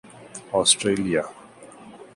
[0.59, 1.23] Australia